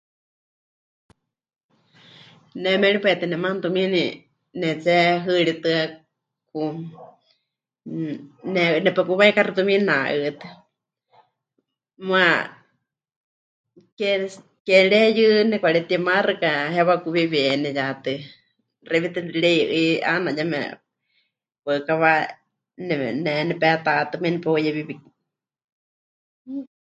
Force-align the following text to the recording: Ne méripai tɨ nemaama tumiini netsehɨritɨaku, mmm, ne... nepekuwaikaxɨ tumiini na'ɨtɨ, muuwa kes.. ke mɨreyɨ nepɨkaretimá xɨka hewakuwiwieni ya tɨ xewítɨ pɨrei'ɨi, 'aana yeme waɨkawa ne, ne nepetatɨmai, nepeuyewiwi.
Ne 2.61 2.71
méripai 2.81 3.15
tɨ 3.19 3.25
nemaama 3.29 3.61
tumiini 3.63 4.01
netsehɨritɨaku, 4.59 6.61
mmm, 7.91 8.15
ne... 8.53 8.63
nepekuwaikaxɨ 8.83 9.51
tumiini 9.57 9.85
na'ɨtɨ, 9.89 10.47
muuwa 12.05 12.25
kes.. 13.99 14.31
ke 14.67 14.75
mɨreyɨ 14.83 15.27
nepɨkaretimá 15.51 16.13
xɨka 16.27 16.51
hewakuwiwieni 16.75 17.69
ya 17.77 17.85
tɨ 18.03 18.13
xewítɨ 18.89 19.19
pɨrei'ɨi, 19.27 19.81
'aana 20.05 20.29
yeme 20.37 20.59
waɨkawa 21.67 22.11
ne, 22.87 22.95
ne 23.25 23.33
nepetatɨmai, 23.49 24.31
nepeuyewiwi. 24.33 24.95